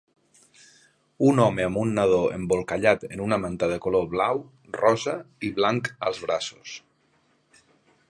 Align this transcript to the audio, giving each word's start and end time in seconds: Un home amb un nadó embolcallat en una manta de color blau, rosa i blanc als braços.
Un 1.31 1.41
home 1.43 1.65
amb 1.69 1.77
un 1.81 1.91
nadó 1.99 2.17
embolcallat 2.39 3.07
en 3.09 3.23
una 3.27 3.39
manta 3.45 3.71
de 3.75 3.79
color 3.87 4.09
blau, 4.17 4.43
rosa 4.81 5.17
i 5.51 5.55
blanc 5.61 5.95
als 6.11 6.27
braços. 6.29 6.79